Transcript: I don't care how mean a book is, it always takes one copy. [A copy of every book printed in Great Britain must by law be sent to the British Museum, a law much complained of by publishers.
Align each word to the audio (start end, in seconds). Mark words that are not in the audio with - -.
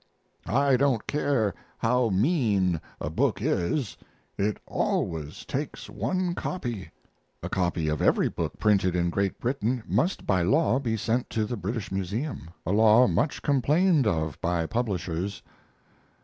I 0.47 0.77
don't 0.77 1.05
care 1.05 1.53
how 1.77 2.09
mean 2.09 2.81
a 2.99 3.11
book 3.11 3.39
is, 3.39 3.97
it 4.35 4.57
always 4.65 5.45
takes 5.45 5.91
one 5.91 6.33
copy. 6.33 6.89
[A 7.43 7.49
copy 7.49 7.87
of 7.87 8.01
every 8.01 8.27
book 8.27 8.57
printed 8.57 8.95
in 8.95 9.11
Great 9.11 9.39
Britain 9.39 9.83
must 9.87 10.25
by 10.25 10.41
law 10.41 10.79
be 10.79 10.97
sent 10.97 11.29
to 11.29 11.45
the 11.45 11.55
British 11.55 11.91
Museum, 11.91 12.49
a 12.65 12.71
law 12.71 13.05
much 13.05 13.43
complained 13.43 14.07
of 14.07 14.41
by 14.41 14.65
publishers. 14.65 15.43